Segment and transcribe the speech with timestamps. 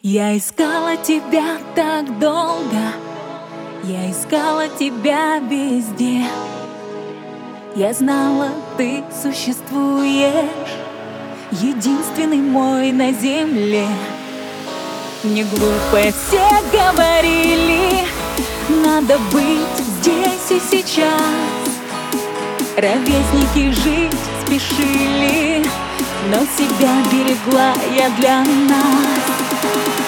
[0.00, 2.92] Я искала тебя так долго,
[3.84, 6.24] я искала тебя везде.
[7.76, 10.72] Я знала, ты существуешь,
[11.52, 13.86] единственный мой на земле.
[15.24, 18.04] Не глупо все говорили,
[18.84, 21.62] надо быть здесь и сейчас.
[22.76, 25.64] Ровесники жить спешили,
[26.30, 29.41] но себя берегла я для нас.
[29.62, 30.01] Ты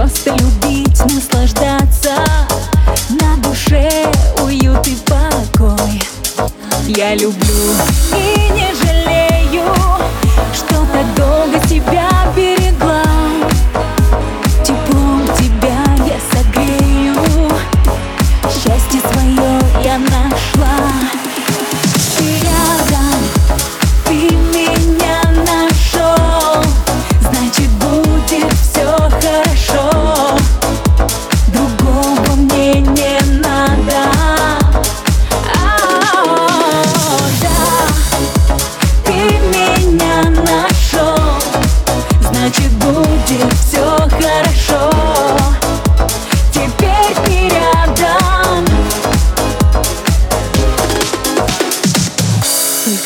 [0.00, 2.24] Просто любить, наслаждаться,
[3.20, 3.90] на душе
[4.42, 6.02] уют и покой.
[6.86, 7.74] Я люблю
[8.16, 9.66] и не жалею,
[10.54, 13.02] что так долго тебя берегла.
[14.64, 17.16] Теплом тебя я согрею,
[18.48, 20.80] счастье свое я нашла.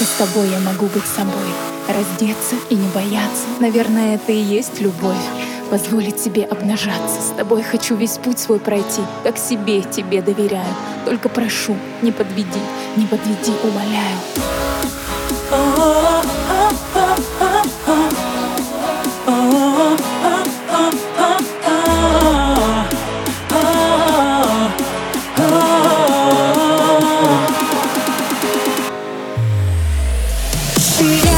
[0.05, 1.49] Только с тобой я могу быть собой.
[1.89, 3.45] Раздеться и не бояться.
[3.59, 5.17] Наверное, это и есть любовь.
[5.71, 7.23] Позволить себе обнажаться.
[7.23, 9.01] С тобой хочу весь путь свой пройти.
[9.23, 10.75] Как себе тебе доверяю.
[11.07, 12.61] Только прошу, не подведи,
[12.97, 14.19] не подведи, умоляю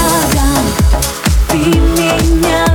[0.06, 0.65] глазам
[1.49, 2.66] Ты меня